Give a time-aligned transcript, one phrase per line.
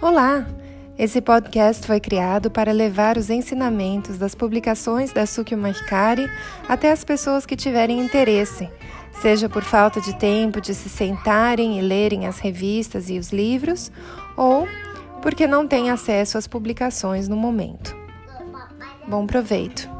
[0.00, 0.46] Olá!
[0.96, 6.30] Esse podcast foi criado para levar os ensinamentos das publicações da Sukyo Mahikari
[6.68, 8.70] até as pessoas que tiverem interesse,
[9.20, 13.90] seja por falta de tempo de se sentarem e lerem as revistas e os livros,
[14.36, 14.68] ou
[15.20, 17.96] porque não têm acesso às publicações no momento.
[19.08, 19.97] Bom proveito!